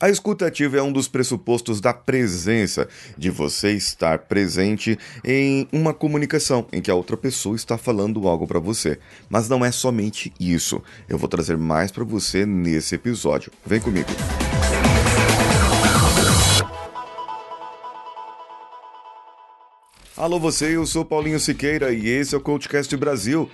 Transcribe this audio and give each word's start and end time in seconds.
A 0.00 0.08
escuta 0.08 0.46
ativa 0.46 0.78
é 0.78 0.82
um 0.82 0.90
dos 0.90 1.08
pressupostos 1.08 1.78
da 1.78 1.92
presença, 1.92 2.88
de 3.18 3.28
você 3.28 3.72
estar 3.72 4.20
presente 4.20 4.98
em 5.22 5.68
uma 5.70 5.92
comunicação 5.92 6.66
em 6.72 6.80
que 6.80 6.90
a 6.90 6.94
outra 6.94 7.18
pessoa 7.18 7.54
está 7.54 7.76
falando 7.76 8.26
algo 8.26 8.46
para 8.46 8.58
você. 8.58 8.98
Mas 9.28 9.46
não 9.46 9.62
é 9.62 9.70
somente 9.70 10.32
isso. 10.40 10.82
Eu 11.06 11.18
vou 11.18 11.28
trazer 11.28 11.58
mais 11.58 11.92
para 11.92 12.02
você 12.02 12.46
nesse 12.46 12.94
episódio. 12.94 13.52
Vem 13.66 13.78
comigo. 13.78 14.08
Alô 20.20 20.38
você, 20.38 20.76
eu 20.76 20.84
sou 20.84 21.02
Paulinho 21.02 21.40
Siqueira 21.40 21.94
e 21.94 22.06
esse 22.06 22.34
é 22.34 22.38
o 22.38 22.42
Coachcast 22.42 22.94
Brasil. 22.94 23.50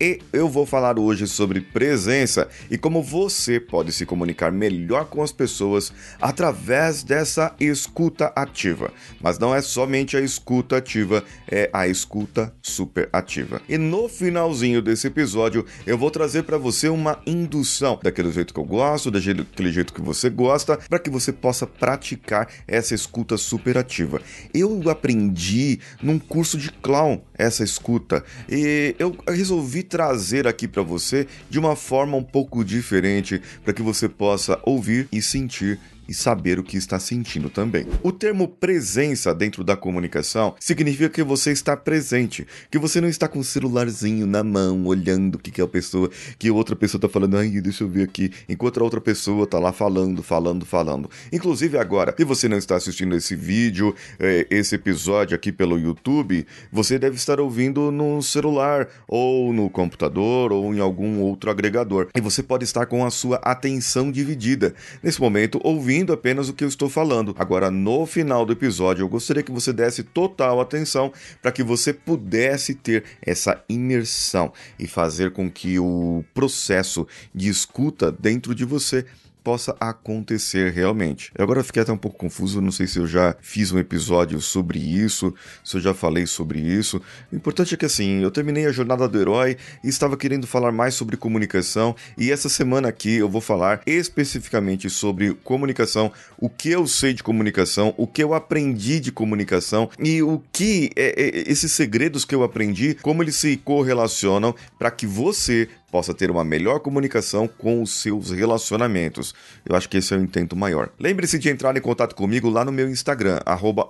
E 0.00 0.20
eu 0.32 0.48
vou 0.48 0.64
falar 0.64 0.96
hoje 0.96 1.26
sobre 1.26 1.60
presença 1.60 2.48
e 2.70 2.78
como 2.78 3.02
você 3.02 3.58
pode 3.58 3.90
se 3.90 4.06
comunicar 4.06 4.52
melhor 4.52 5.06
com 5.06 5.20
as 5.24 5.32
pessoas 5.32 5.92
através 6.20 7.02
dessa 7.02 7.52
escuta 7.58 8.26
ativa. 8.36 8.92
Mas 9.20 9.40
não 9.40 9.52
é 9.52 9.60
somente 9.60 10.16
a 10.16 10.20
escuta 10.20 10.76
ativa, 10.76 11.24
é 11.50 11.68
a 11.72 11.88
escuta 11.88 12.54
super 12.62 13.08
ativa. 13.12 13.60
E 13.68 13.76
no 13.76 14.08
finalzinho 14.08 14.80
desse 14.80 15.08
episódio, 15.08 15.66
eu 15.84 15.98
vou 15.98 16.12
trazer 16.12 16.44
para 16.44 16.58
você 16.58 16.88
uma 16.88 17.20
indução 17.26 17.98
daquele 18.00 18.30
jeito 18.30 18.54
que 18.54 18.60
eu 18.60 18.64
gosto, 18.64 19.10
daquele 19.10 19.72
jeito 19.72 19.92
que 19.92 20.00
você 20.00 20.30
gosta, 20.30 20.76
para 20.88 21.00
que 21.00 21.10
você 21.10 21.32
possa 21.32 21.66
praticar 21.66 22.48
essa 22.68 22.94
escuta 22.94 23.36
super 23.36 23.76
ativa. 23.76 24.22
Eu 24.54 24.80
aprendi 24.88 25.80
num 26.08 26.18
curso 26.18 26.56
de 26.56 26.70
clown 26.72 27.20
essa 27.34 27.62
escuta. 27.62 28.24
E 28.48 28.96
eu 28.98 29.14
resolvi 29.28 29.82
trazer 29.82 30.46
aqui 30.46 30.66
para 30.66 30.82
você 30.82 31.26
de 31.50 31.58
uma 31.58 31.76
forma 31.76 32.16
um 32.16 32.24
pouco 32.24 32.64
diferente 32.64 33.42
para 33.62 33.74
que 33.74 33.82
você 33.82 34.08
possa 34.08 34.58
ouvir 34.64 35.06
e 35.12 35.20
sentir 35.20 35.78
e 36.08 36.14
saber 36.14 36.58
o 36.58 36.62
que 36.62 36.76
está 36.76 36.98
sentindo 36.98 37.50
também. 37.50 37.86
O 38.02 38.10
termo 38.10 38.48
presença 38.48 39.34
dentro 39.34 39.62
da 39.62 39.76
comunicação 39.76 40.54
significa 40.58 41.10
que 41.10 41.22
você 41.22 41.52
está 41.52 41.76
presente, 41.76 42.46
que 42.70 42.78
você 42.78 43.00
não 43.00 43.08
está 43.08 43.28
com 43.28 43.38
o 43.38 43.44
celularzinho 43.44 44.26
na 44.26 44.42
mão, 44.42 44.86
olhando 44.86 45.34
o 45.34 45.38
que, 45.38 45.50
que 45.50 45.60
a 45.60 45.68
pessoa, 45.68 46.10
que 46.38 46.50
outra 46.50 46.74
pessoa 46.74 46.98
está 46.98 47.08
falando, 47.08 47.36
ai, 47.36 47.50
deixa 47.60 47.84
eu 47.84 47.88
ver 47.88 48.04
aqui, 48.04 48.32
enquanto 48.48 48.80
a 48.80 48.84
outra 48.84 49.00
pessoa 49.00 49.44
está 49.44 49.58
lá 49.58 49.72
falando, 49.72 50.22
falando, 50.22 50.64
falando. 50.64 51.10
Inclusive 51.30 51.76
agora, 51.76 52.14
se 52.16 52.24
você 52.24 52.48
não 52.48 52.56
está 52.56 52.76
assistindo 52.76 53.14
esse 53.14 53.36
vídeo, 53.36 53.94
eh, 54.18 54.46
esse 54.50 54.74
episódio 54.74 55.34
aqui 55.34 55.52
pelo 55.52 55.78
YouTube, 55.78 56.46
você 56.72 56.98
deve 56.98 57.16
estar 57.16 57.38
ouvindo 57.38 57.90
no 57.92 58.22
celular, 58.22 58.88
ou 59.06 59.52
no 59.52 59.68
computador, 59.68 60.52
ou 60.52 60.74
em 60.74 60.80
algum 60.80 61.20
outro 61.20 61.50
agregador. 61.50 62.08
E 62.14 62.20
você 62.20 62.42
pode 62.42 62.64
estar 62.64 62.86
com 62.86 63.04
a 63.04 63.10
sua 63.10 63.36
atenção 63.36 64.10
dividida. 64.10 64.74
Nesse 65.02 65.20
momento, 65.20 65.60
ouvindo 65.62 65.97
ouvindo 65.98 66.12
apenas 66.12 66.48
o 66.48 66.52
que 66.52 66.62
eu 66.62 66.68
estou 66.68 66.88
falando. 66.88 67.34
Agora, 67.36 67.72
no 67.72 68.06
final 68.06 68.46
do 68.46 68.52
episódio, 68.52 69.02
eu 69.02 69.08
gostaria 69.08 69.42
que 69.42 69.50
você 69.50 69.72
desse 69.72 70.04
total 70.04 70.60
atenção 70.60 71.12
para 71.42 71.50
que 71.50 71.62
você 71.62 71.92
pudesse 71.92 72.72
ter 72.74 73.02
essa 73.20 73.64
imersão 73.68 74.52
e 74.78 74.86
fazer 74.86 75.32
com 75.32 75.50
que 75.50 75.76
o 75.78 76.24
processo 76.32 77.06
de 77.34 77.48
escuta 77.48 78.12
dentro 78.12 78.54
de 78.54 78.64
você 78.64 79.06
possa 79.48 79.74
acontecer 79.80 80.70
realmente. 80.74 81.32
Eu 81.34 81.42
agora 81.42 81.64
fiquei 81.64 81.80
até 81.80 81.90
um 81.90 81.96
pouco 81.96 82.18
confuso, 82.18 82.60
não 82.60 82.70
sei 82.70 82.86
se 82.86 82.98
eu 82.98 83.06
já 83.06 83.34
fiz 83.40 83.72
um 83.72 83.78
episódio 83.78 84.38
sobre 84.42 84.78
isso, 84.78 85.34
se 85.64 85.78
eu 85.78 85.80
já 85.80 85.94
falei 85.94 86.26
sobre 86.26 86.60
isso. 86.60 87.00
O 87.32 87.36
importante 87.36 87.72
é 87.72 87.76
que 87.78 87.86
assim, 87.86 88.20
eu 88.22 88.30
terminei 88.30 88.66
a 88.66 88.72
jornada 88.72 89.08
do 89.08 89.18
herói 89.18 89.56
e 89.82 89.88
estava 89.88 90.18
querendo 90.18 90.46
falar 90.46 90.70
mais 90.70 90.92
sobre 90.92 91.16
comunicação, 91.16 91.96
e 92.18 92.30
essa 92.30 92.50
semana 92.50 92.88
aqui 92.88 93.14
eu 93.14 93.26
vou 93.26 93.40
falar 93.40 93.80
especificamente 93.86 94.90
sobre 94.90 95.32
comunicação, 95.32 96.12
o 96.36 96.50
que 96.50 96.68
eu 96.68 96.86
sei 96.86 97.14
de 97.14 97.22
comunicação, 97.22 97.94
o 97.96 98.06
que 98.06 98.22
eu 98.22 98.34
aprendi 98.34 99.00
de 99.00 99.10
comunicação 99.10 99.88
e 99.98 100.22
o 100.22 100.42
que 100.52 100.90
é, 100.94 101.14
é, 101.16 101.50
esses 101.50 101.72
segredos 101.72 102.26
que 102.26 102.34
eu 102.34 102.42
aprendi, 102.42 102.92
como 103.00 103.22
eles 103.22 103.36
se 103.36 103.56
correlacionam 103.56 104.54
para 104.78 104.90
que 104.90 105.06
você 105.06 105.70
possa 105.90 106.12
ter 106.12 106.30
uma 106.30 106.44
melhor 106.44 106.80
comunicação 106.80 107.48
com 107.48 107.82
os 107.82 107.92
seus 108.02 108.30
relacionamentos. 108.30 109.34
Eu 109.66 109.74
acho 109.74 109.88
que 109.88 109.96
esse 109.96 110.12
é 110.12 110.16
o 110.16 110.22
intento 110.22 110.54
maior. 110.54 110.90
Lembre-se 110.98 111.38
de 111.38 111.48
entrar 111.48 111.76
em 111.76 111.80
contato 111.80 112.14
comigo 112.14 112.48
lá 112.48 112.64
no 112.64 112.72
meu 112.72 112.88
Instagram, 112.88 113.40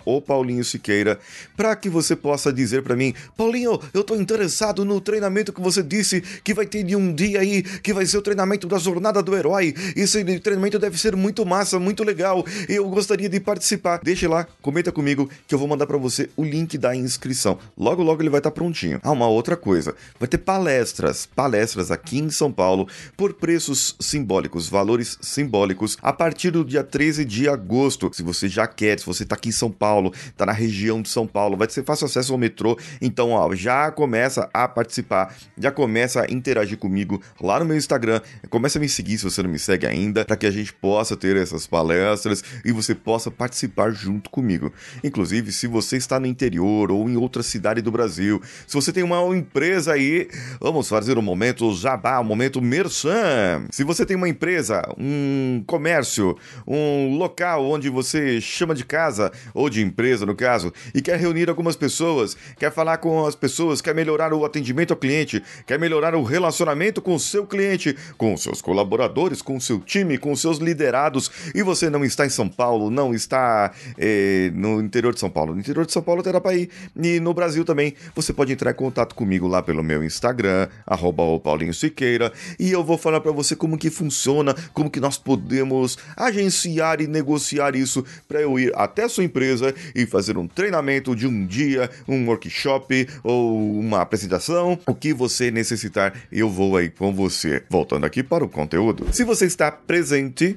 @o_paulinho_siqueira, 0.05 1.19
para 1.57 1.75
que 1.75 1.89
você 1.89 2.15
possa 2.15 2.53
dizer 2.53 2.83
para 2.83 2.97
mim, 2.97 3.15
Paulinho, 3.37 3.81
eu 3.93 4.05
tô 4.05 4.15
interessado 4.15 4.85
no 4.85 5.01
treinamento 5.01 5.53
que 5.53 5.61
você 5.61 5.83
disse 5.83 6.21
que 6.43 6.55
vai 6.55 6.67
ter 6.67 6.85
de 6.85 6.95
um 6.95 7.13
dia 7.13 7.41
aí, 7.41 7.63
que 7.63 7.93
vai 7.93 8.07
ser 8.07 8.19
o 8.19 8.23
treinamento 8.23 8.67
da 8.67 8.79
jornada 8.79 9.23
do 9.23 9.37
herói. 9.37 9.75
Esse 9.97 10.23
treinamento 10.41 10.79
deve 10.79 10.99
ser 10.99 11.17
muito 11.17 11.45
massa, 11.45 11.79
muito 11.79 12.05
legal. 12.05 12.45
Eu 12.69 12.89
gostaria 12.89 13.29
de 13.29 13.41
participar. 13.41 14.01
Deixe 14.03 14.27
lá, 14.29 14.47
comenta 14.63 14.93
comigo 14.93 15.29
que 15.47 15.55
eu 15.55 15.59
vou 15.59 15.69
mandar 15.69 15.87
para 15.87 15.97
você 15.97 16.31
o 16.37 16.45
link 16.45 16.79
da 16.79 16.95
inscrição. 16.95 17.59
Logo 17.77 18.03
logo 18.03 18.23
ele 18.23 18.31
vai 18.31 18.39
estar 18.39 18.51
tá 18.51 18.55
prontinho. 18.55 19.01
Ah, 19.03 19.11
uma 19.11 19.27
outra 19.27 19.57
coisa, 19.57 19.95
vai 20.19 20.29
ter 20.29 20.39
palestras, 20.39 21.27
palestras 21.27 21.88
aqui 21.91 22.19
em 22.19 22.31
São 22.31 22.53
Paulo 22.53 22.89
por 23.17 23.35
preços 23.35 23.97
simbólicos, 24.01 24.69
valores 24.69 25.19
simbólicos, 25.21 25.97
a 26.03 26.13
partir 26.13 26.51
do 26.51 26.65
dia 26.65 26.85
13 26.85 27.25
de 27.25 27.49
agosto. 27.49 28.11
Se 28.13 28.23
você 28.23 28.49
já 28.49 28.67
quer, 28.67 28.99
se 28.99 29.07
você 29.07 29.23
está 29.23 29.35
aqui 29.35 29.49
em 29.49 29.53
São 29.53 29.71
Paulo, 29.71 30.13
está 30.15 30.47
na 30.47 30.53
região 30.53 31.03
de 31.03 31.09
São 31.09 31.27
Paulo, 31.27 31.57
vai 31.57 31.69
ser 31.69 31.85
fácil 31.85 32.07
acesso 32.07 32.33
ao 32.33 32.39
metrô, 32.39 32.79
então 33.01 33.31
ó, 33.31 33.55
já 33.55 33.91
começa 33.91 34.49
a 34.53 34.69
participar, 34.69 35.35
já 35.57 35.71
começa 35.71 36.23
a 36.23 36.33
interagir 36.33 36.79
comigo 36.79 37.23
lá 37.41 37.59
no 37.59 37.65
meu 37.65 37.77
Instagram, 37.77 38.21
começa 38.51 38.79
a 38.79 38.81
me 38.81 38.89
seguir 38.89 39.19
se 39.19 39.25
você 39.25 39.43
não 39.43 39.51
me 39.51 39.59
segue 39.59 39.87
ainda, 39.87 40.25
para 40.25 40.37
que 40.37 40.47
a 40.47 40.51
gente 40.51 40.73
possa 40.73 41.17
ter 41.17 41.37
essas 41.37 41.67
palestras 41.67 42.43
e 42.65 42.73
você 42.73 42.95
possa 42.95 43.31
participar 43.31 43.91
junto 43.91 44.31
comigo. 44.31 44.73
Inclusive, 45.03 45.53
se 45.53 45.67
você 45.67 45.97
está 45.97 46.19
no 46.19 46.27
interior 46.27 46.91
ou 46.91 47.09
em 47.09 47.17
outra 47.17 47.43
cidade 47.43 47.81
do 47.81 47.91
Brasil, 47.91 48.41
se 48.67 48.75
você 48.75 48.93
tem 48.93 49.03
uma 49.03 49.19
empresa 49.37 49.93
aí, 49.93 50.29
vamos 50.61 50.89
fazer 50.89 51.19
um 51.19 51.23
momento 51.23 51.65
Jabá, 51.79 52.19
o 52.19 52.25
momento 52.25 52.61
Merchan. 52.61 53.67
Se 53.71 53.85
você 53.85 54.05
tem 54.05 54.17
uma 54.17 54.29
empresa, 54.29 54.83
um 54.99 55.63
comércio, 55.67 56.37
um 56.67 57.17
local 57.17 57.65
onde 57.65 57.89
você 57.89 58.41
chama 58.41 58.75
de 58.75 58.85
casa, 58.85 59.33
ou 59.55 59.71
de 59.71 59.83
empresa 59.83 60.27
no 60.27 60.35
caso, 60.35 60.73
e 60.95 61.01
quer 61.01 61.19
reunir 61.19 61.49
algumas 61.49 61.77
pessoas, 61.77 62.37
quer 62.59 62.73
falar 62.73 62.99
com 62.99 63.25
as 63.25 63.35
pessoas, 63.35 63.81
quer 63.81 63.95
melhorar 63.95 64.33
o 64.33 64.45
atendimento 64.45 64.93
ao 64.93 64.97
cliente, 64.97 65.43
quer 65.67 65.79
melhorar 65.79 66.15
o 66.15 66.23
relacionamento 66.23 67.01
com 67.01 67.15
o 67.15 67.21
seu 67.21 67.47
cliente, 67.47 67.97
com 68.17 68.37
seus 68.37 68.61
colaboradores, 68.61 69.41
com 69.41 69.57
o 69.57 69.61
seu 69.61 69.81
time, 69.81 70.19
com 70.19 70.35
seus 70.35 70.59
liderados, 70.59 71.31
e 71.55 71.63
você 71.63 71.89
não 71.89 72.05
está 72.05 72.27
em 72.27 72.31
São 72.31 72.49
Paulo, 72.49 72.91
não 72.91 73.15
está 73.15 73.73
eh, 73.97 74.51
no 74.55 74.81
interior 74.81 75.15
de 75.15 75.21
São 75.21 75.31
Paulo. 75.31 75.55
No 75.55 75.61
interior 75.61 75.87
de 75.87 75.93
São 75.93 76.03
Paulo 76.03 76.23
terá 76.23 76.41
para 76.41 76.55
ir. 76.55 76.69
E 76.97 77.21
no 77.21 77.33
Brasil 77.33 77.65
também, 77.65 77.95
você 78.15 78.33
pode 78.33 78.53
entrar 78.53 78.73
em 78.73 78.75
contato 78.75 79.15
comigo 79.15 79.47
lá 79.47 79.63
pelo 79.63 79.83
meu 79.83 80.03
Instagram, 80.03 80.69
arroba 80.87 81.39
Paulinho 81.39 81.68
Siqueira, 81.73 82.33
e 82.59 82.71
eu 82.71 82.85
vou 82.85 82.99
falar 82.99 83.21
para 83.21 83.33
você 83.33 83.55
como 83.55 83.79
que 83.79 83.91
funciona, 83.91 84.55
como 84.73 84.91
que 84.91 85.01
nós 85.01 85.19
podemos 85.19 85.99
agenciar 86.17 87.01
e 87.01 87.07
negociar 87.07 87.75
isso 87.75 88.05
para 88.27 88.41
eu 88.41 88.59
ir 88.59 88.73
até 88.75 89.05
a 89.05 89.09
sua 89.09 89.25
empresa 89.25 89.75
e 89.95 90.07
fazer 90.07 90.37
um 90.39 90.47
treinamento 90.47 91.15
de 91.15 91.27
um 91.27 91.47
dia, 91.47 91.91
um 92.07 92.27
workshop 92.27 93.09
ou 93.23 93.79
uma 93.79 94.01
apresentação, 94.01 94.79
o 94.87 94.95
que 94.95 95.13
você 95.13 95.51
necessitar, 95.51 96.15
eu 96.31 96.49
vou 96.49 96.77
aí 96.77 96.89
com 96.89 97.13
você. 97.13 97.63
Voltando 97.69 98.05
aqui 98.05 98.23
para 98.23 98.45
o 98.45 98.49
conteúdo. 98.49 99.07
Se 99.13 99.25
você 99.25 99.47
está 99.47 99.71
presente, 99.71 100.57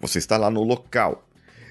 você 0.00 0.18
está 0.18 0.36
lá 0.36 0.50
no 0.50 0.62
local. 0.62 1.24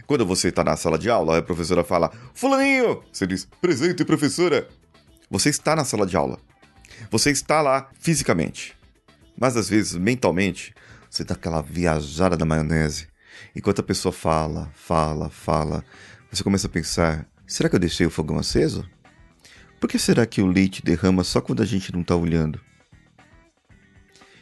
Quando 0.05 0.25
você 0.25 0.47
está 0.47 0.63
na 0.63 0.77
sala 0.77 0.97
de 0.97 1.09
aula, 1.09 1.37
a 1.37 1.41
professora 1.41 1.83
fala: 1.83 2.11
Fulaninho! 2.33 3.03
Você 3.11 3.27
diz: 3.27 3.47
Presente, 3.59 4.05
professora! 4.05 4.67
Você 5.29 5.49
está 5.49 5.75
na 5.75 5.83
sala 5.83 6.05
de 6.05 6.15
aula. 6.15 6.39
Você 7.11 7.31
está 7.31 7.61
lá 7.61 7.89
fisicamente. 7.99 8.76
Mas 9.39 9.55
às 9.55 9.69
vezes, 9.69 9.95
mentalmente, 9.95 10.73
você 11.09 11.23
dá 11.23 11.35
aquela 11.35 11.61
viajada 11.61 12.35
da 12.35 12.45
maionese. 12.45 13.07
Enquanto 13.55 13.79
a 13.79 13.83
pessoa 13.83 14.11
fala, 14.11 14.71
fala, 14.73 15.29
fala, 15.29 15.84
você 16.31 16.43
começa 16.43 16.67
a 16.67 16.69
pensar: 16.69 17.28
será 17.45 17.69
que 17.69 17.75
eu 17.75 17.79
deixei 17.79 18.05
o 18.05 18.11
fogão 18.11 18.37
aceso? 18.39 18.87
Por 19.79 19.87
que 19.87 19.99
será 19.99 20.25
que 20.25 20.41
o 20.41 20.47
leite 20.47 20.84
derrama 20.84 21.23
só 21.23 21.39
quando 21.39 21.61
a 21.61 21.66
gente 21.66 21.93
não 21.93 22.01
está 22.01 22.16
olhando? 22.16 22.59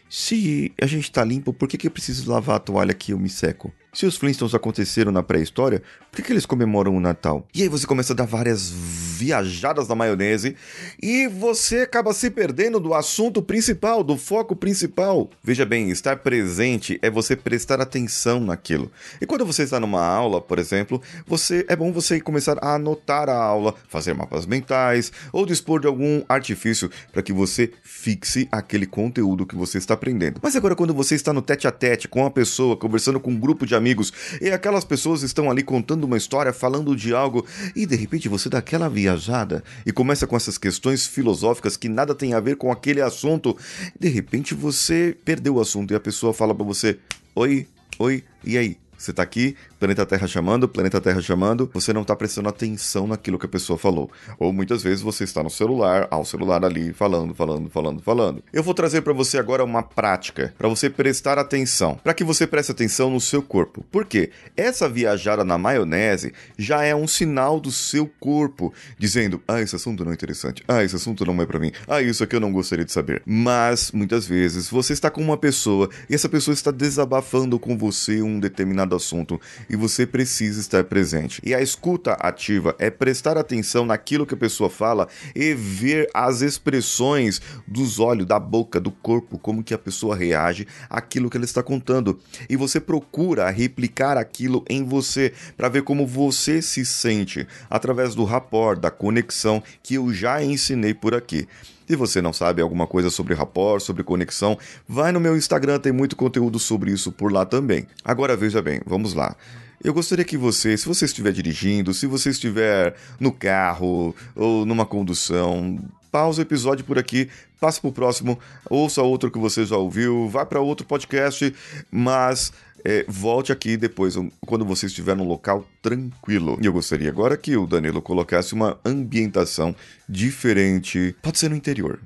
Se 0.09 0.73
a 0.81 0.85
gente 0.85 1.03
está 1.03 1.23
limpo, 1.25 1.51
por 1.51 1.67
que, 1.67 1.77
que 1.77 1.87
eu 1.87 1.91
preciso 1.91 2.31
lavar 2.31 2.55
a 2.55 2.59
toalha 2.59 2.93
que 2.93 3.11
eu 3.11 3.19
me 3.19 3.27
seco? 3.27 3.73
Se 3.95 4.05
os 4.05 4.17
Flintstones 4.17 4.53
aconteceram 4.53 5.09
na 5.09 5.23
pré-história, 5.23 5.81
por 6.11 6.21
que, 6.21 6.33
eles 6.33 6.45
comemoram 6.45 6.93
o 6.97 6.99
Natal? 6.99 7.47
E 7.55 7.63
aí 7.63 7.69
você 7.69 7.87
começa 7.87 8.11
a 8.11 8.15
dar 8.15 8.25
várias 8.25 8.69
viajadas 8.69 9.87
na 9.87 9.95
maionese 9.95 10.57
e 11.01 11.29
você 11.29 11.79
acaba 11.79 12.13
se 12.13 12.29
perdendo 12.29 12.77
do 12.77 12.93
assunto 12.93 13.41
principal, 13.41 14.03
do 14.03 14.17
foco 14.17 14.53
principal. 14.53 15.29
Veja 15.41 15.65
bem, 15.65 15.91
estar 15.91 16.17
presente 16.17 16.99
é 17.01 17.09
você 17.09 17.37
prestar 17.37 17.79
atenção 17.79 18.41
naquilo. 18.41 18.91
E 19.21 19.25
quando 19.25 19.45
você 19.45 19.63
está 19.63 19.79
numa 19.79 20.05
aula, 20.05 20.41
por 20.41 20.59
exemplo, 20.59 21.01
você 21.25 21.65
é 21.69 21.75
bom 21.75 21.93
você 21.93 22.19
começar 22.19 22.57
a 22.61 22.75
anotar 22.75 23.29
a 23.29 23.41
aula, 23.41 23.73
fazer 23.87 24.13
mapas 24.13 24.45
mentais 24.45 25.09
ou 25.31 25.45
dispor 25.45 25.79
de 25.79 25.87
algum 25.87 26.21
artifício 26.27 26.91
para 27.13 27.21
que 27.21 27.31
você 27.31 27.71
fixe 27.81 28.45
aquele 28.51 28.85
conteúdo 28.85 29.45
que 29.45 29.55
você 29.55 29.77
está 29.77 29.93
aprendendo. 29.93 30.41
Mas 30.43 30.57
agora 30.57 30.75
quando 30.75 30.93
você 30.93 31.15
está 31.15 31.31
no 31.31 31.41
tete 31.41 31.65
a 31.65 31.71
tete 31.71 32.09
com 32.09 32.25
a 32.25 32.31
pessoa, 32.31 32.75
conversando 32.75 33.21
com 33.21 33.31
um 33.31 33.39
grupo 33.39 33.65
de 33.65 33.73
amigos, 33.73 33.84
amigos, 33.85 34.11
e 34.41 34.49
aquelas 34.49 34.83
pessoas 34.83 35.21
estão 35.21 35.51
ali 35.51 35.61
contando 35.61 36.05
uma 36.05 36.17
história, 36.17 36.51
falando 36.51 36.95
de 36.95 37.13
algo, 37.13 37.45
e 37.75 37.85
de 37.85 37.95
repente 37.95 38.27
você 38.27 38.49
dá 38.49 38.57
aquela 38.57 38.89
viajada 38.89 39.63
e 39.85 39.91
começa 39.91 40.25
com 40.25 40.35
essas 40.35 40.57
questões 40.57 41.05
filosóficas 41.05 41.77
que 41.77 41.87
nada 41.87 42.15
tem 42.15 42.33
a 42.33 42.39
ver 42.39 42.55
com 42.55 42.71
aquele 42.71 42.99
assunto. 42.99 43.55
De 43.99 44.09
repente 44.09 44.55
você 44.55 45.15
perdeu 45.23 45.55
o 45.55 45.61
assunto 45.61 45.93
e 45.93 45.95
a 45.95 45.99
pessoa 45.99 46.33
fala 46.33 46.55
para 46.55 46.65
você: 46.65 46.97
Oi, 47.35 47.67
oi, 47.99 48.23
e 48.43 48.57
aí? 48.57 48.75
Você 48.97 49.11
tá 49.11 49.21
aqui, 49.23 49.55
planeta 49.79 50.05
Terra 50.05 50.27
chamando, 50.27 50.67
planeta 50.67 51.01
Terra 51.01 51.21
chamando, 51.21 51.69
você 51.73 51.91
não 51.91 52.03
tá 52.03 52.15
prestando 52.15 52.49
atenção 52.49 53.07
naquilo 53.07 53.37
que 53.37 53.45
a 53.45 53.49
pessoa 53.49 53.77
falou. 53.77 54.09
Ou 54.39 54.53
muitas 54.53 54.81
vezes 54.81 55.01
você 55.01 55.23
está 55.23 55.43
no 55.43 55.49
celular, 55.49 56.07
ao 56.09 56.23
celular 56.25 56.63
ali, 56.63 56.93
falando, 56.93 57.35
falando, 57.35 57.69
falando, 57.69 58.01
falando. 58.01 58.43
Eu 58.53 58.63
vou 58.63 58.73
trazer 58.73 59.01
para 59.01 59.13
você 59.13 59.37
agora 59.37 59.63
uma 59.63 59.83
prática 59.83 60.53
para 60.57 60.67
você 60.67 60.89
prestar 60.89 61.37
atenção, 61.37 61.99
para 62.03 62.13
que 62.13 62.23
você 62.23 62.47
preste 62.47 62.71
atenção 62.71 63.09
no 63.09 63.19
seu 63.19 63.41
corpo. 63.41 63.85
Por 63.91 64.05
quê? 64.05 64.31
Essa 64.55 64.87
viajada 64.87 65.43
na 65.43 65.57
maionese 65.57 66.33
já 66.57 66.83
é 66.83 66.95
um 66.95 67.07
sinal 67.07 67.59
do 67.59 67.71
seu 67.71 68.09
corpo 68.19 68.73
dizendo: 68.97 69.41
"Ah, 69.47 69.61
esse 69.61 69.75
assunto 69.75 70.03
não 70.03 70.11
é 70.11 70.15
interessante. 70.15 70.63
Ah, 70.67 70.83
esse 70.83 70.95
assunto 70.95 71.25
não 71.25 71.41
é 71.41 71.45
para 71.45 71.59
mim. 71.59 71.71
Ah, 71.87 72.01
isso 72.01 72.23
aqui 72.23 72.35
eu 72.35 72.39
não 72.39 72.51
gostaria 72.51 72.85
de 72.85 72.91
saber". 72.91 73.21
Mas 73.25 73.91
muitas 73.91 74.25
vezes 74.25 74.69
você 74.69 74.93
está 74.93 75.09
com 75.09 75.21
uma 75.21 75.37
pessoa 75.37 75.89
e 76.09 76.15
essa 76.15 76.29
pessoa 76.29 76.53
está 76.53 76.71
desabafando 76.71 77.59
com 77.59 77.77
você 77.77 78.21
um 78.21 78.39
determinado 78.39 78.84
assunto 78.93 79.39
e 79.69 79.75
você 79.77 80.05
precisa 80.05 80.59
estar 80.59 80.83
presente. 80.83 81.41
E 81.45 81.55
a 81.55 81.61
escuta 81.61 82.11
ativa 82.13 82.75
é 82.77 82.89
prestar 82.89 83.37
atenção 83.37 83.85
naquilo 83.85 84.25
que 84.25 84.33
a 84.33 84.37
pessoa 84.37 84.69
fala 84.69 85.07
e 85.33 85.53
ver 85.53 86.09
as 86.13 86.41
expressões 86.41 87.41
dos 87.65 87.99
olhos, 87.99 88.27
da 88.27 88.37
boca, 88.37 88.79
do 88.79 88.91
corpo, 88.91 89.39
como 89.39 89.63
que 89.63 89.73
a 89.73 89.77
pessoa 89.77 90.15
reage 90.15 90.67
àquilo 90.89 91.29
que 91.29 91.37
ela 91.37 91.45
está 91.45 91.63
contando. 91.63 92.19
E 92.49 92.57
você 92.57 92.81
procura 92.81 93.49
replicar 93.49 94.17
aquilo 94.17 94.65
em 94.69 94.83
você 94.83 95.31
para 95.55 95.69
ver 95.69 95.83
como 95.83 96.05
você 96.05 96.61
se 96.61 96.85
sente 96.85 97.47
através 97.69 98.13
do 98.13 98.25
rapport, 98.25 98.77
da 98.77 98.91
conexão 98.91 99.63
que 99.81 99.95
eu 99.95 100.13
já 100.13 100.43
ensinei 100.43 100.93
por 100.93 101.15
aqui. 101.15 101.47
Se 101.87 101.95
você 101.95 102.21
não 102.21 102.33
sabe 102.33 102.61
alguma 102.61 102.87
coisa 102.87 103.09
sobre 103.09 103.35
rapport, 103.35 103.81
sobre 103.81 104.03
conexão, 104.03 104.57
vai 104.87 105.11
no 105.11 105.19
meu 105.19 105.37
Instagram, 105.37 105.79
tem 105.79 105.91
muito 105.91 106.15
conteúdo 106.15 106.57
sobre 106.57 106.91
isso 106.91 107.11
por 107.11 107.31
lá 107.31 107.45
também. 107.45 107.87
Agora 108.03 108.35
veja 108.35 108.61
bem, 108.61 108.81
vamos 108.85 109.13
lá. 109.13 109.35
Eu 109.83 109.93
gostaria 109.93 110.25
que 110.25 110.35
você, 110.35 110.75
se 110.75 110.87
você 110.87 111.05
estiver 111.05 111.31
dirigindo, 111.31 111.93
se 111.93 112.07
você 112.07 112.31
estiver 112.31 112.95
no 113.19 113.31
carro 113.31 114.15
ou 114.35 114.65
numa 114.65 114.85
condução, 114.85 115.77
pausa 116.11 116.41
o 116.41 116.41
episódio 116.41 116.83
por 116.83 116.97
aqui, 116.97 117.29
passe 117.59 117.79
para 117.79 117.89
o 117.89 117.93
próximo, 117.93 118.39
ouça 118.67 119.03
outro 119.03 119.29
que 119.29 119.37
você 119.37 119.63
já 119.63 119.77
ouviu, 119.77 120.27
vá 120.27 120.43
para 120.43 120.59
outro 120.59 120.87
podcast, 120.87 121.53
mas 121.91 122.51
é, 122.87 123.03
volte 123.07 123.51
aqui 123.51 123.75
depois, 123.75 124.13
quando 124.45 124.63
você 124.63 124.85
estiver 124.85 125.15
num 125.15 125.27
local 125.27 125.67
tranquilo. 125.81 126.59
E 126.61 126.67
eu 126.67 126.71
gostaria 126.71 127.09
agora 127.09 127.35
que 127.35 127.57
o 127.57 127.65
Danilo 127.65 127.99
colocasse 127.99 128.53
uma 128.53 128.79
ambientação 128.85 129.75
diferente. 130.07 131.15
Pode 131.19 131.39
ser 131.39 131.49
no 131.49 131.55
interior. 131.55 131.99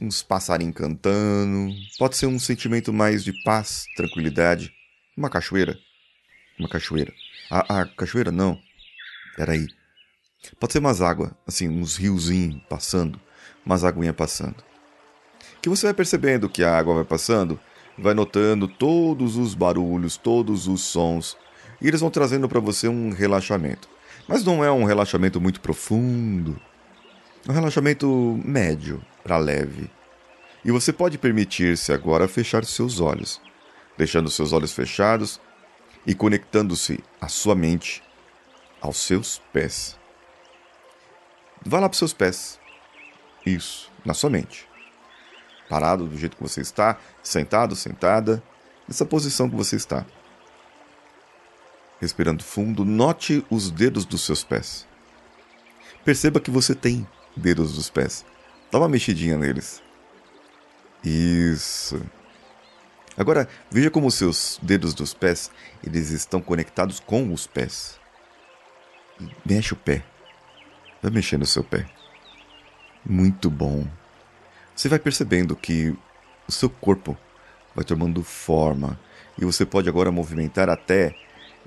Uns 0.00 0.22
passarinhos 0.22 0.74
cantando. 0.74 1.70
Pode 1.98 2.16
ser 2.16 2.24
um 2.24 2.38
sentimento 2.38 2.90
mais 2.90 3.22
de 3.22 3.34
paz, 3.42 3.84
tranquilidade. 3.94 4.72
Uma 5.14 5.28
cachoeira. 5.28 5.78
Uma 6.58 6.70
cachoeira. 6.70 7.12
Ah, 7.50 7.80
ah 7.80 7.84
cachoeira 7.84 8.32
não. 8.32 8.58
Peraí. 9.36 9.66
Pode 10.58 10.72
ser 10.72 10.78
umas 10.78 11.02
águas, 11.02 11.32
assim, 11.46 11.68
uns 11.68 11.96
riozinhos 11.96 12.62
passando. 12.66 13.20
Umas 13.66 13.84
aguinhas 13.84 14.16
passando. 14.16 14.56
Que 15.60 15.68
você 15.68 15.84
vai 15.84 15.94
percebendo 15.94 16.48
que 16.48 16.62
a 16.64 16.78
água 16.78 16.94
vai 16.94 17.04
passando, 17.04 17.60
vai 17.98 18.14
notando 18.14 18.68
todos 18.68 19.36
os 19.36 19.54
barulhos, 19.54 20.16
todos 20.16 20.68
os 20.68 20.80
sons. 20.82 21.36
E 21.80 21.88
eles 21.88 22.00
vão 22.00 22.10
trazendo 22.10 22.48
para 22.48 22.60
você 22.60 22.88
um 22.88 23.10
relaxamento. 23.10 23.88
Mas 24.26 24.44
não 24.44 24.64
é 24.64 24.70
um 24.70 24.84
relaxamento 24.84 25.40
muito 25.40 25.60
profundo. 25.60 26.60
É 27.46 27.50
um 27.50 27.54
relaxamento 27.54 28.40
médio 28.44 29.02
para 29.22 29.38
leve. 29.38 29.90
E 30.64 30.70
você 30.70 30.92
pode 30.92 31.18
permitir-se 31.18 31.92
agora 31.92 32.28
fechar 32.28 32.64
seus 32.64 33.00
olhos, 33.00 33.40
deixando 33.96 34.28
seus 34.28 34.52
olhos 34.52 34.72
fechados 34.72 35.40
e 36.06 36.14
conectando-se 36.14 37.00
a 37.20 37.28
sua 37.28 37.54
mente 37.54 38.02
aos 38.80 38.96
seus 38.96 39.40
pés. 39.52 39.98
Vá 41.64 41.80
lá 41.80 41.88
para 41.88 41.94
os 41.94 41.98
seus 41.98 42.12
pés. 42.12 42.60
Isso, 43.46 43.90
na 44.04 44.14
sua 44.14 44.30
mente. 44.30 44.68
Parado 45.68 46.06
do 46.06 46.16
jeito 46.16 46.36
que 46.36 46.42
você 46.42 46.60
está, 46.60 46.98
sentado, 47.22 47.76
sentada, 47.76 48.42
nessa 48.86 49.04
posição 49.04 49.48
que 49.48 49.56
você 49.56 49.76
está. 49.76 50.04
Respirando 52.00 52.42
fundo, 52.42 52.84
note 52.84 53.44
os 53.50 53.70
dedos 53.70 54.04
dos 54.04 54.22
seus 54.22 54.44
pés. 54.44 54.86
Perceba 56.04 56.40
que 56.40 56.50
você 56.50 56.74
tem 56.74 57.06
dedos 57.36 57.74
dos 57.74 57.90
pés. 57.90 58.24
Dá 58.70 58.78
uma 58.78 58.88
mexidinha 58.88 59.36
neles. 59.36 59.82
Isso. 61.04 62.00
Agora, 63.16 63.48
veja 63.70 63.90
como 63.90 64.06
os 64.06 64.14
seus 64.14 64.60
dedos 64.62 64.94
dos 64.94 65.12
pés, 65.12 65.50
eles 65.84 66.10
estão 66.10 66.40
conectados 66.40 67.00
com 67.00 67.32
os 67.32 67.46
pés. 67.46 67.98
Mexe 69.44 69.72
o 69.72 69.76
pé. 69.76 70.04
Vai 71.02 71.10
mexendo 71.10 71.42
o 71.42 71.46
seu 71.46 71.64
pé. 71.64 71.86
Muito 73.04 73.50
bom. 73.50 73.86
Você 74.78 74.88
vai 74.88 75.00
percebendo 75.00 75.56
que 75.56 75.92
o 76.46 76.52
seu 76.52 76.70
corpo 76.70 77.18
vai 77.74 77.84
tomando 77.84 78.22
forma 78.22 78.96
e 79.36 79.44
você 79.44 79.66
pode 79.66 79.88
agora 79.88 80.12
movimentar 80.12 80.70
até, 80.70 81.16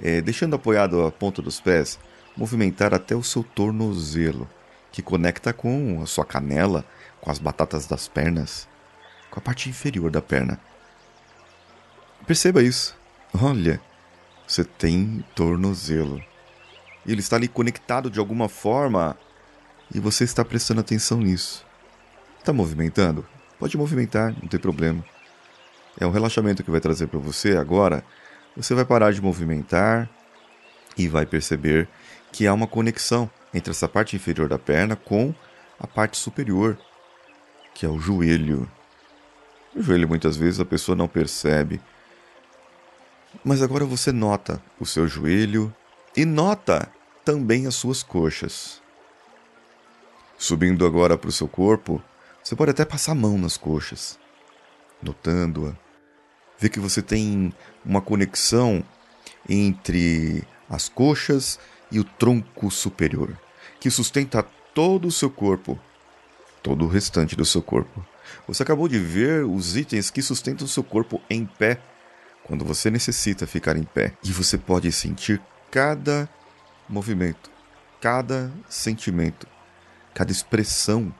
é, 0.01 0.21
deixando 0.21 0.55
apoiado 0.55 1.05
a 1.05 1.11
ponta 1.11 1.41
dos 1.41 1.59
pés, 1.59 1.99
movimentar 2.37 2.93
até 2.93 3.13
o 3.13 3.21
seu 3.21 3.43
tornozelo, 3.43 4.49
que 4.93 5.01
conecta 5.01 5.51
com 5.51 6.01
a 6.01 6.05
sua 6.05 6.23
canela, 6.23 6.85
com 7.19 7.29
as 7.29 7.37
batatas 7.37 7.85
das 7.85 8.07
pernas, 8.07 8.65
com 9.29 9.41
a 9.41 9.43
parte 9.43 9.67
inferior 9.67 10.09
da 10.09 10.21
perna. 10.21 10.57
Perceba 12.25 12.63
isso. 12.63 12.97
Olha, 13.33 13.81
você 14.47 14.63
tem 14.63 15.21
tornozelo. 15.35 16.23
Ele 17.05 17.19
está 17.19 17.35
ali 17.35 17.49
conectado 17.49 18.09
de 18.09 18.19
alguma 18.19 18.47
forma 18.47 19.17
e 19.93 19.99
você 19.99 20.23
está 20.23 20.45
prestando 20.45 20.79
atenção 20.79 21.17
nisso. 21.17 21.69
Está 22.41 22.51
movimentando? 22.51 23.23
Pode 23.59 23.77
movimentar, 23.77 24.35
não 24.41 24.49
tem 24.49 24.59
problema. 24.59 25.05
É 25.99 26.07
um 26.07 26.09
relaxamento 26.09 26.63
que 26.63 26.71
vai 26.71 26.81
trazer 26.81 27.05
para 27.05 27.19
você 27.19 27.55
agora. 27.55 28.03
Você 28.57 28.73
vai 28.73 28.83
parar 28.83 29.13
de 29.13 29.21
movimentar 29.21 30.09
e 30.97 31.07
vai 31.07 31.23
perceber 31.23 31.87
que 32.31 32.47
há 32.47 32.53
uma 32.53 32.65
conexão 32.65 33.29
entre 33.53 33.69
essa 33.69 33.87
parte 33.87 34.15
inferior 34.15 34.49
da 34.49 34.57
perna 34.57 34.95
com 34.95 35.35
a 35.79 35.85
parte 35.85 36.17
superior, 36.17 36.79
que 37.75 37.85
é 37.85 37.89
o 37.89 37.99
joelho. 37.99 38.67
O 39.75 39.83
joelho 39.83 40.07
muitas 40.07 40.35
vezes 40.35 40.59
a 40.59 40.65
pessoa 40.65 40.95
não 40.95 41.07
percebe, 41.07 41.79
mas 43.45 43.61
agora 43.61 43.85
você 43.85 44.11
nota 44.11 44.59
o 44.79 44.85
seu 44.85 45.07
joelho 45.07 45.71
e 46.17 46.25
nota 46.25 46.91
também 47.23 47.67
as 47.67 47.75
suas 47.75 48.01
coxas. 48.01 48.81
Subindo 50.39 50.87
agora 50.87 51.15
para 51.19 51.29
o 51.29 51.31
seu 51.31 51.47
corpo, 51.47 52.01
você 52.43 52.55
pode 52.55 52.71
até 52.71 52.83
passar 52.83 53.11
a 53.11 53.15
mão 53.15 53.37
nas 53.37 53.57
coxas, 53.57 54.19
notando-a. 55.01 55.75
Vê 56.57 56.69
que 56.69 56.79
você 56.79 57.01
tem 57.01 57.53
uma 57.85 58.01
conexão 58.01 58.83
entre 59.47 60.43
as 60.69 60.87
coxas 60.87 61.59
e 61.91 61.99
o 61.99 62.03
tronco 62.03 62.69
superior, 62.71 63.37
que 63.79 63.89
sustenta 63.89 64.43
todo 64.73 65.07
o 65.07 65.11
seu 65.11 65.29
corpo, 65.29 65.79
todo 66.63 66.85
o 66.85 66.87
restante 66.87 67.35
do 67.35 67.45
seu 67.45 67.61
corpo. 67.61 68.05
Você 68.47 68.63
acabou 68.63 68.87
de 68.87 68.99
ver 68.99 69.43
os 69.45 69.75
itens 69.75 70.09
que 70.09 70.21
sustentam 70.21 70.65
o 70.65 70.69
seu 70.69 70.83
corpo 70.83 71.21
em 71.29 71.45
pé 71.45 71.81
quando 72.43 72.65
você 72.65 72.89
necessita 72.89 73.47
ficar 73.47 73.75
em 73.75 73.83
pé. 73.83 74.13
E 74.23 74.31
você 74.31 74.57
pode 74.57 74.91
sentir 74.91 75.41
cada 75.69 76.29
movimento, 76.87 77.49
cada 77.99 78.51
sentimento, 78.69 79.47
cada 80.13 80.31
expressão 80.31 81.13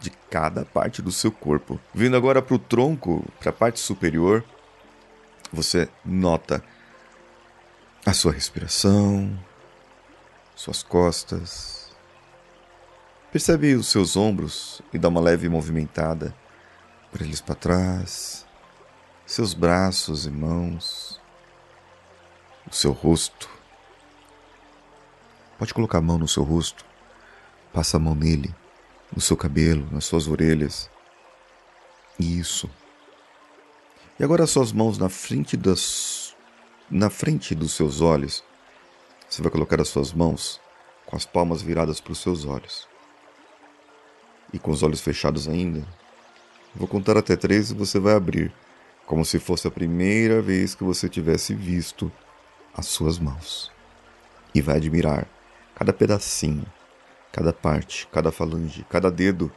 de 0.00 0.10
cada 0.30 0.64
parte 0.64 1.00
do 1.00 1.10
seu 1.10 1.30
corpo. 1.32 1.80
Vindo 1.94 2.16
agora 2.16 2.42
para 2.42 2.54
o 2.54 2.58
tronco, 2.58 3.24
para 3.40 3.50
a 3.50 3.52
parte 3.52 3.80
superior, 3.80 4.44
você 5.52 5.88
nota 6.04 6.62
a 8.04 8.12
sua 8.12 8.32
respiração, 8.32 9.38
suas 10.54 10.82
costas. 10.82 11.90
Percebe 13.32 13.74
os 13.74 13.88
seus 13.88 14.16
ombros 14.16 14.80
e 14.92 14.98
dá 14.98 15.08
uma 15.08 15.20
leve 15.20 15.48
movimentada 15.48 16.34
para 17.10 17.24
eles 17.24 17.40
para 17.40 17.54
trás 17.54 18.46
seus 19.26 19.54
braços 19.54 20.24
e 20.24 20.30
mãos, 20.30 21.20
o 22.70 22.72
seu 22.72 22.92
rosto. 22.92 23.50
Pode 25.58 25.74
colocar 25.74 25.98
a 25.98 26.02
mão 26.02 26.16
no 26.16 26.28
seu 26.28 26.44
rosto, 26.44 26.84
passa 27.72 27.96
a 27.96 28.00
mão 28.00 28.14
nele, 28.14 28.54
no 29.14 29.20
seu 29.20 29.36
cabelo, 29.36 29.86
nas 29.90 30.04
suas 30.04 30.26
orelhas. 30.28 30.90
Isso. 32.18 32.70
E 34.18 34.24
agora 34.24 34.46
suas 34.46 34.72
mãos 34.72 34.96
na 34.98 35.08
frente 35.08 35.56
das 35.56 36.34
na 36.88 37.10
frente 37.10 37.54
dos 37.54 37.72
seus 37.72 38.00
olhos, 38.00 38.44
você 39.28 39.42
vai 39.42 39.50
colocar 39.50 39.80
as 39.80 39.88
suas 39.88 40.12
mãos 40.12 40.60
com 41.04 41.16
as 41.16 41.24
palmas 41.24 41.60
viradas 41.60 42.00
para 42.00 42.12
os 42.12 42.18
seus 42.18 42.44
olhos. 42.44 42.88
E 44.52 44.58
com 44.58 44.70
os 44.70 44.82
olhos 44.82 45.00
fechados 45.00 45.48
ainda, 45.48 45.86
vou 46.74 46.86
contar 46.86 47.16
até 47.16 47.34
três 47.34 47.70
e 47.70 47.74
você 47.74 47.98
vai 47.98 48.14
abrir, 48.14 48.52
como 49.04 49.24
se 49.24 49.38
fosse 49.40 49.66
a 49.66 49.70
primeira 49.70 50.40
vez 50.40 50.74
que 50.74 50.84
você 50.84 51.08
tivesse 51.08 51.54
visto 51.54 52.10
as 52.72 52.86
suas 52.86 53.18
mãos. 53.18 53.72
E 54.54 54.60
vai 54.60 54.76
admirar 54.76 55.26
cada 55.74 55.92
pedacinho, 55.92 56.64
cada 57.36 57.52
parte, 57.52 58.08
cada 58.10 58.32
falange, 58.32 58.82
cada 58.88 59.10
dedo, 59.10 59.52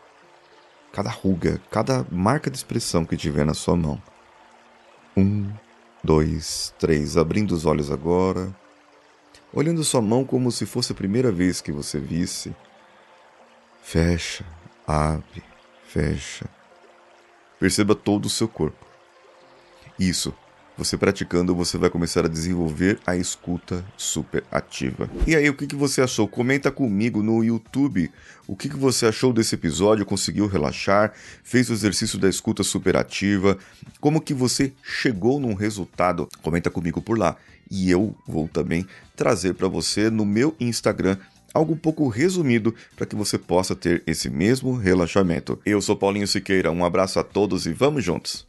cada 0.92 1.10
ruga, 1.10 1.62
cada 1.72 2.06
marca 2.12 2.52
de 2.52 2.58
expressão 2.58 3.06
que 3.06 3.16
tiver 3.16 3.46
na 3.46 3.54
sua 3.54 3.74
mão. 3.74 4.04
Um, 5.16 5.50
dois, 6.04 6.74
três, 6.78 7.16
abrindo 7.16 7.54
os 7.54 7.66
olhos 7.66 7.90
agora, 7.90 8.54
olhando 9.54 9.82
sua 9.86 10.02
mão 10.02 10.26
como 10.26 10.52
se 10.52 10.66
fosse 10.66 10.92
a 10.92 10.96
primeira 10.96 11.32
vez 11.32 11.62
que 11.62 11.72
você 11.72 11.98
visse. 12.02 12.54
Fecha, 13.82 14.44
abre, 14.86 15.42
fecha. 15.86 16.50
Perceba 17.62 17.96
todo 17.96 18.26
o 18.26 18.30
seu 18.30 18.50
corpo. 18.50 18.86
Isso 19.98 20.36
você 20.80 20.98
praticando, 20.98 21.54
você 21.54 21.78
vai 21.78 21.90
começar 21.90 22.26
a 22.26 22.30
desenvolver 22.30 23.00
a 23.06 23.16
escuta 23.16 23.86
super 23.98 24.44
ativa. 24.52 25.10
E 25.28 25.36
aí, 25.36 25.50
o 25.50 25.54
que, 25.54 25.68
que 25.68 25.76
você 25.76 26.02
achou? 26.02 26.28
Comenta 26.28 26.72
comigo 26.72 27.22
no 27.22 27.44
YouTube 27.44 28.10
o 28.50 28.56
que, 28.56 28.68
que 28.68 28.76
você 28.76 29.06
achou 29.06 29.32
desse 29.32 29.54
episódio. 29.54 30.04
Conseguiu 30.04 30.48
relaxar? 30.48 31.14
Fez 31.44 31.70
o 31.70 31.74
exercício 31.74 32.18
da 32.18 32.28
escuta 32.28 32.64
super 32.64 32.98
ativa? 32.98 33.60
Como 34.02 34.20
que 34.20 34.34
você 34.34 34.74
chegou 34.84 35.40
num 35.40 35.54
resultado? 35.54 36.28
Comenta 36.42 36.72
comigo 36.72 37.00
por 37.00 37.16
lá. 37.16 37.36
E 37.70 37.92
eu 37.92 38.16
vou 38.28 38.48
também 38.48 38.88
trazer 39.16 39.54
para 39.54 39.68
você 39.68 40.10
no 40.10 40.26
meu 40.26 40.56
Instagram 40.60 41.16
algo 41.54 41.74
um 41.74 41.78
pouco 41.78 42.08
resumido 42.08 42.74
para 42.96 43.06
que 43.06 43.16
você 43.16 43.38
possa 43.38 43.76
ter 43.76 44.02
esse 44.08 44.32
mesmo 44.32 44.76
relaxamento. 44.76 45.60
Eu 45.64 45.80
sou 45.80 45.96
Paulinho 45.96 46.28
Siqueira, 46.28 46.72
um 46.72 46.84
abraço 46.84 47.20
a 47.20 47.24
todos 47.24 47.68
e 47.68 47.72
vamos 47.72 48.04
juntos! 48.04 48.49